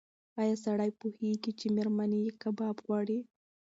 ایا 0.41 0.55
سړی 0.65 0.91
پوهېږي 0.99 1.51
چې 1.59 1.67
مېرمن 1.75 2.11
یې 2.25 2.31
کباب 2.41 2.75
غواړي؟ 2.85 3.19